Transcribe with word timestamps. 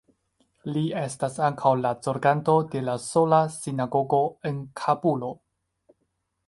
Li 0.77 0.81
estas 1.01 1.35
ankaŭ 1.47 1.73
la 1.81 1.91
zorganto 2.07 2.57
de 2.73 2.81
la 2.87 2.97
sola 3.05 3.43
sinagogo 3.59 4.25
en 4.51 4.61
Kabulo. 4.83 5.33